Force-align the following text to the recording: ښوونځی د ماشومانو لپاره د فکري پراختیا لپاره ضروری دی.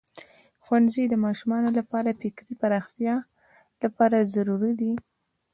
ښوونځی 0.63 1.03
د 1.09 1.15
ماشومانو 1.25 1.69
لپاره 1.79 2.09
د 2.11 2.17
فکري 2.21 2.53
پراختیا 2.61 3.15
لپاره 3.83 4.29
ضروری 4.33 4.73
دی. 4.81 4.93